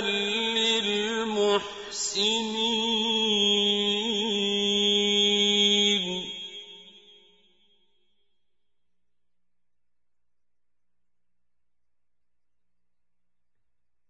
[0.00, 1.70] للمحسنين.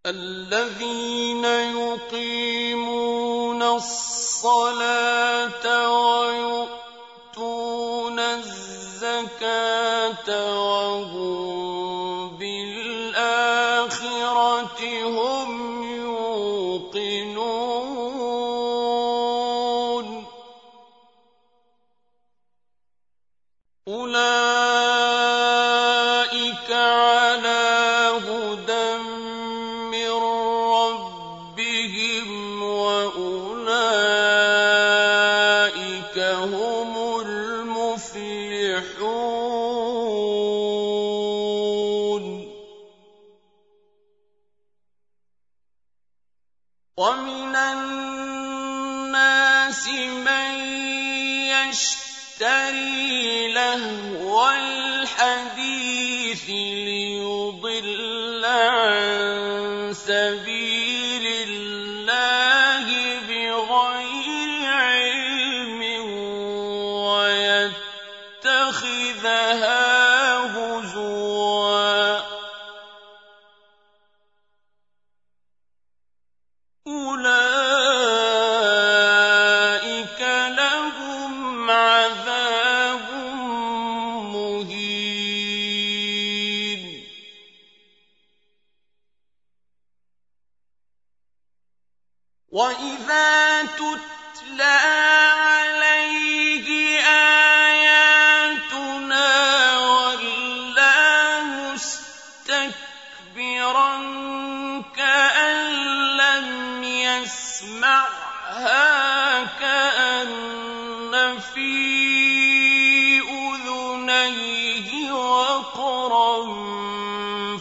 [0.06, 4.89] الذين يقيمون الصلاة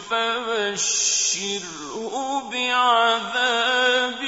[0.08, 1.60] فبشره
[2.52, 4.20] بعذاب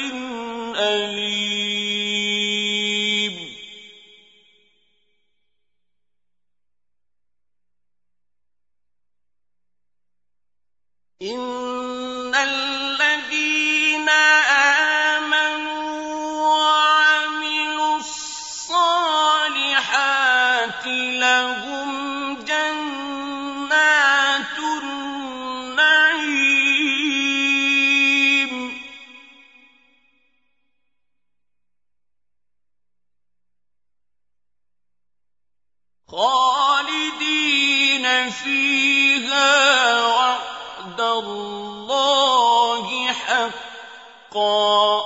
[39.32, 45.04] إِنَّمَا وَعْدَ اللَّهِ حَقًّا ۚ.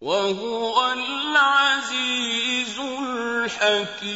[0.00, 4.14] وَهُوَ الْعَزِيزُ الْحَكِيمُ.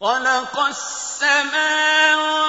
[0.00, 2.41] خَلَقَ السَّمَاوَاتِ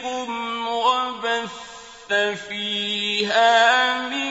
[0.00, 2.12] بكم وبث
[2.48, 4.21] فيها من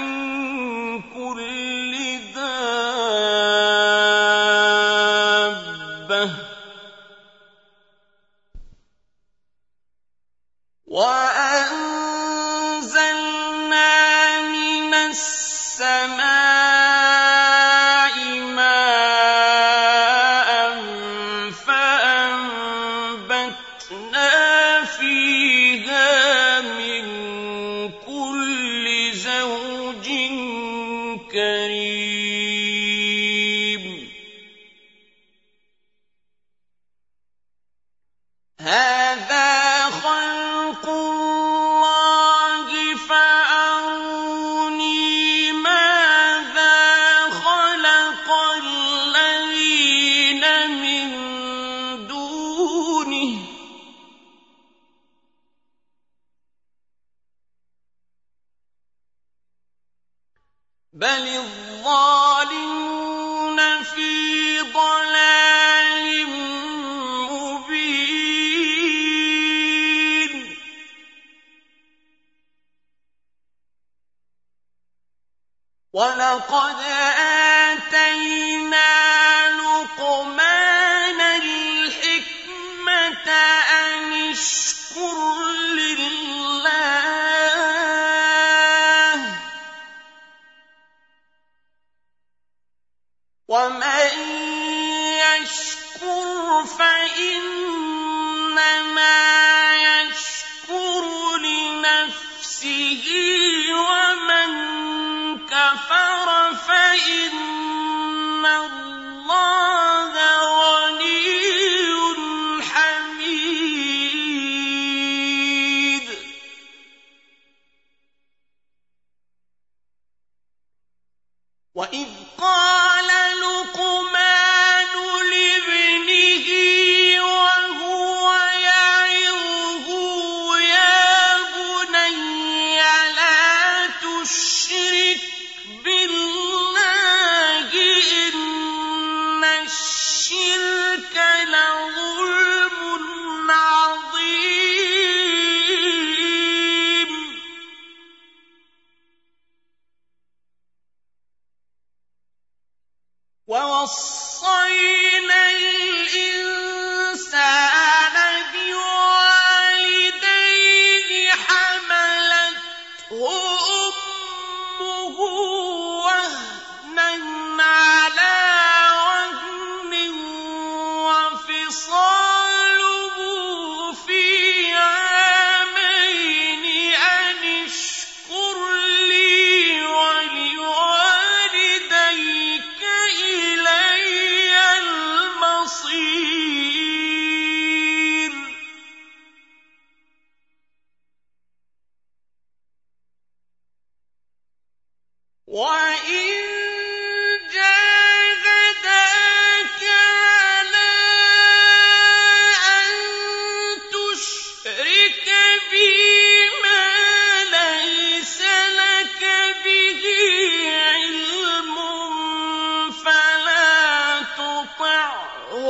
[38.65, 39.00] هذا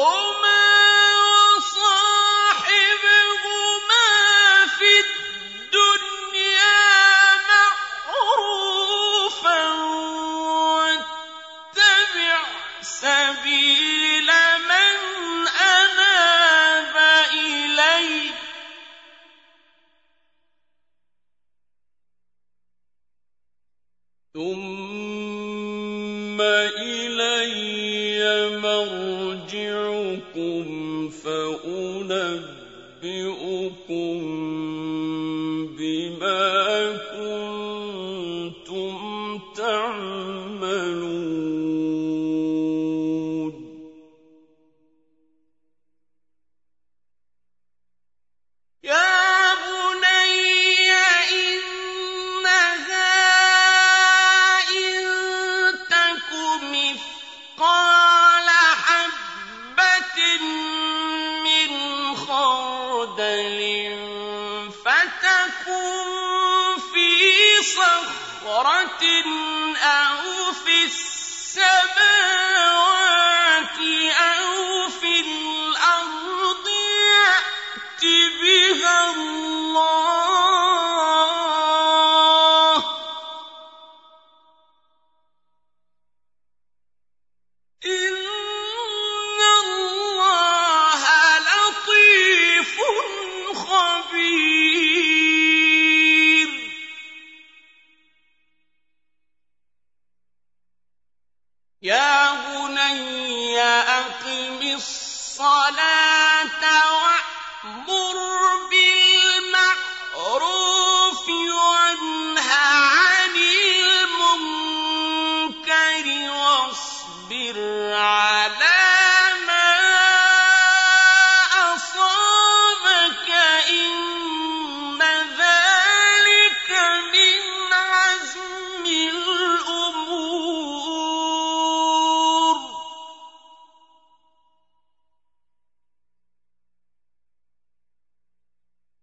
[0.01, 0.40] هم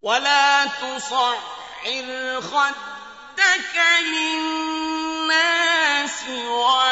[0.08, 1.36] ولا تصعر
[2.40, 5.38] خدك للناس
[6.28, 6.87] ولا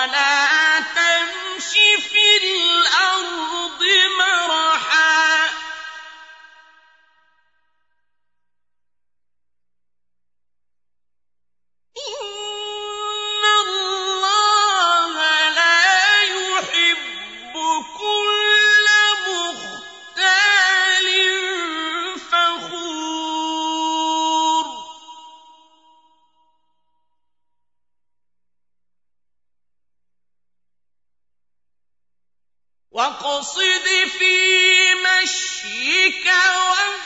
[32.97, 33.87] واقصد
[34.19, 37.06] في مشيك وفي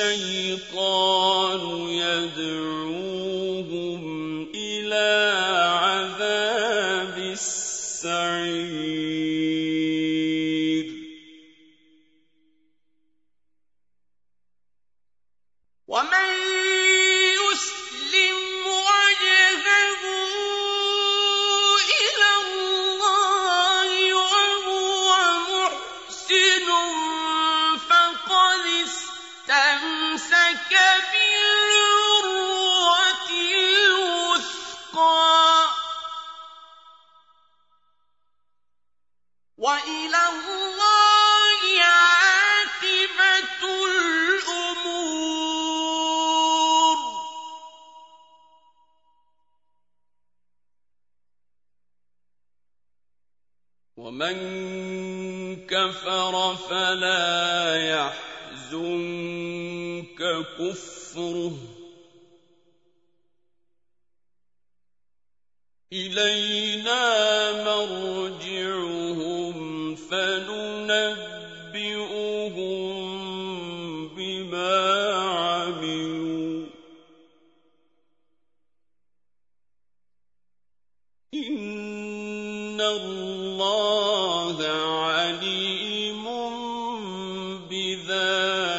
[0.00, 1.60] الشيطان
[2.00, 3.22] يدعوهم
[4.54, 5.10] إلى
[5.82, 8.79] عذاب السعير.
[54.20, 59.40] من كفر فلا يحزنك
[60.58, 61.56] كفره.
[65.92, 67.02] إلينا
[67.64, 68.49] مرجع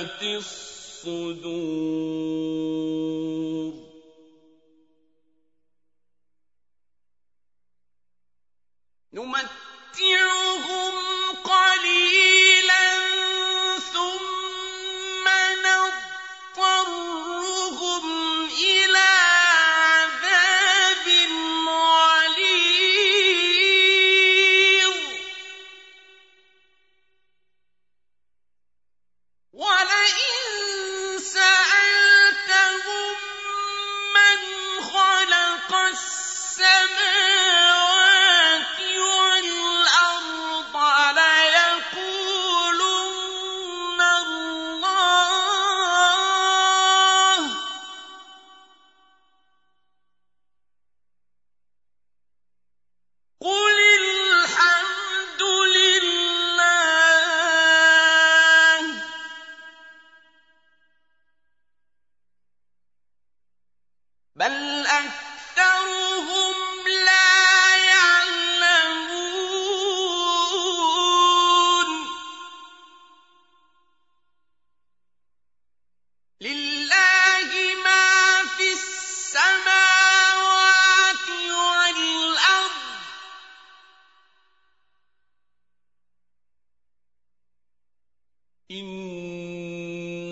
[0.02, 0.24] وجفت
[1.06, 1.62] الصدور.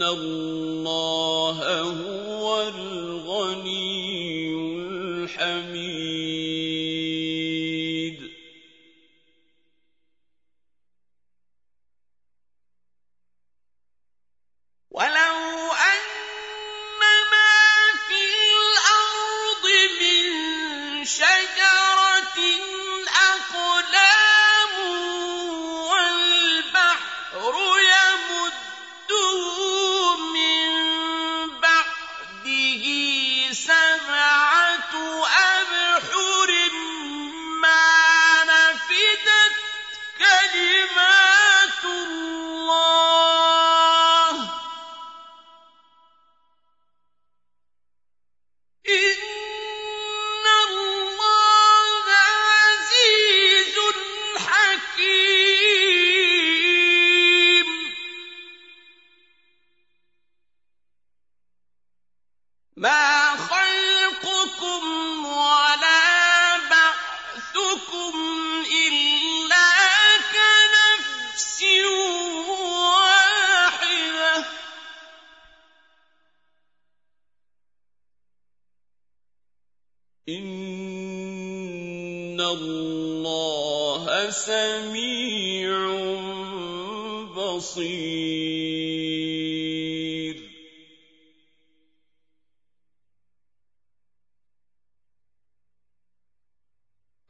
[0.03, 2.61] الله هو
[84.29, 85.71] سميع
[87.37, 88.59] بصير.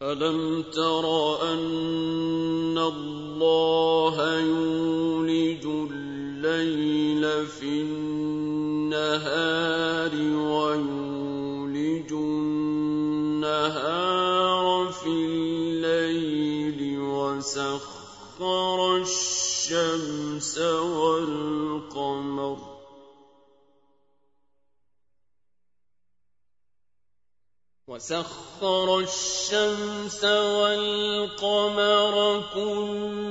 [0.01, 1.05] ألم تر
[1.53, 9.29] أن الله يولج الليل في النهار
[17.39, 20.57] وسخر الشمس
[20.91, 22.57] والقمر
[27.87, 30.23] وسخر الشمس
[30.59, 32.15] والقمر
[32.53, 33.28] كل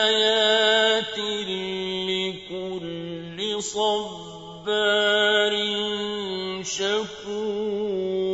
[2.08, 4.66] لكل صبار
[6.62, 8.26] شكور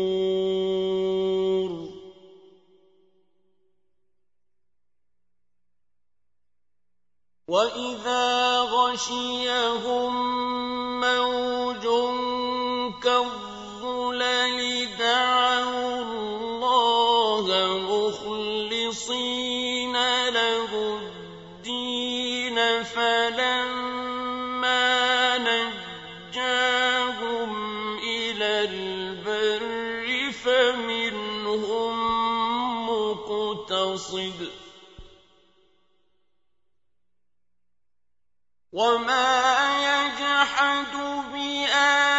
[7.49, 10.22] وإذا غشيهم
[29.13, 31.95] البر فمنهم
[32.91, 34.51] مقتصد.
[38.73, 39.29] وما
[39.79, 40.97] يجحد
[41.33, 42.12] بآياتنا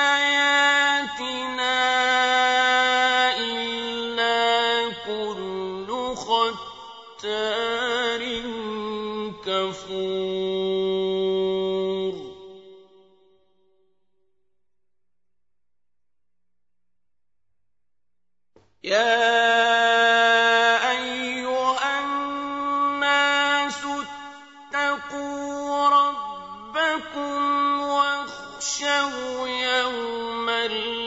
[30.66, 31.03] الْعَالَمِينَ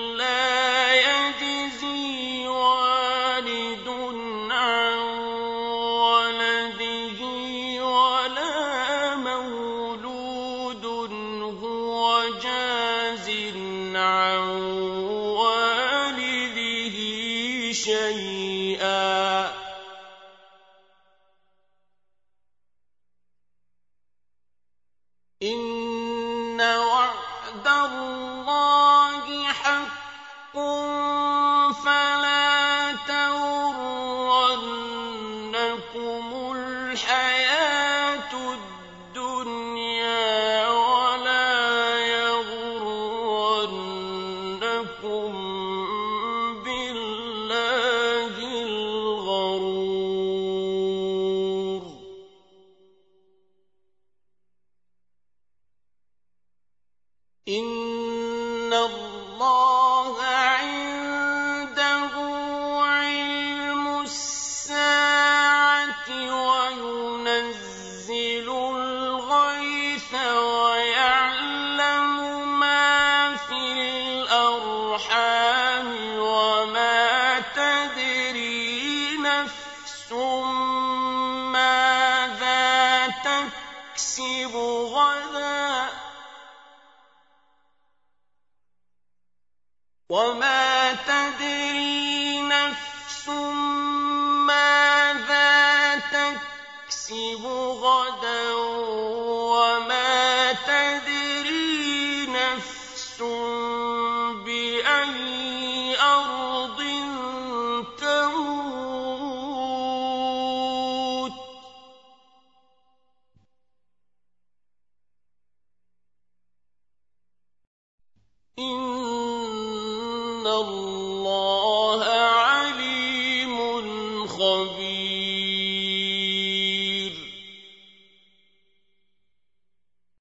[43.66, 45.32] يغرنكم
[90.10, 90.65] وَمَا